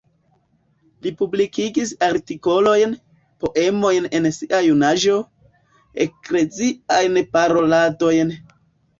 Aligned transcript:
Li 1.05 1.09
publikis 1.17 1.89
artikolojn, 2.05 2.95
poemojn 3.43 4.07
en 4.19 4.25
sia 4.37 4.61
junaĝo, 4.67 5.17
ekleziajn 6.07 7.21
paroladojn. 7.37 8.33